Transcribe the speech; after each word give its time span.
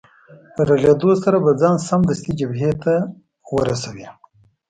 له 0.55 0.61
رغېدو 0.69 1.09
سره 1.23 1.37
به 1.43 1.51
ځان 1.61 1.75
سمدستي 1.89 2.31
جبهې 2.39 2.71
ته 2.83 2.93
ورسوې. 3.55 4.07